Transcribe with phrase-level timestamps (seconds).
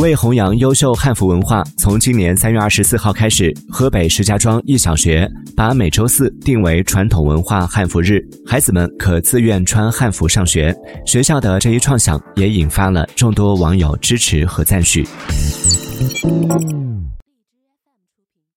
[0.00, 8.26] 为弘扬优秀汉服文化从今年三月二十四号开始河北石家庄一小学把每周四定为传统文化汉服日。
[8.46, 10.74] 孩子们可自愿穿汉服上学
[11.04, 15.06] 学校的这一创想也引发了众多网友支持和赞许。